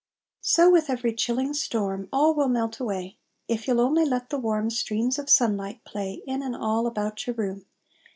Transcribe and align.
So 0.41 0.71
with 0.71 0.89
every 0.89 1.13
chilling 1.13 1.53
storm 1.53 2.09
All 2.11 2.33
will 2.33 2.47
melt 2.47 2.79
away 2.79 3.19
If 3.47 3.67
you 3.67 3.75
ll 3.75 3.81
only 3.81 4.03
let 4.03 4.31
the 4.31 4.39
warm 4.39 4.71
Streams 4.71 5.19
of 5.19 5.29
sunlight 5.29 5.83
play 5.83 6.23
In 6.25 6.41
and 6.41 6.55
all 6.55 6.87
about 6.87 7.27
your 7.27 7.35
room. 7.35 7.67